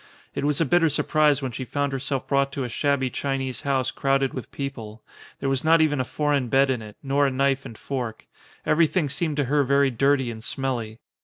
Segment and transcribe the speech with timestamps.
[0.33, 3.91] It was a bitter surprise when she found herself brought to a shabby Chinese house
[3.91, 5.03] crowded with people:
[5.39, 8.25] there was not even a foreign bed in it, nor a knife and fork:
[8.65, 10.97] everything seemed to her very dirty and smelly.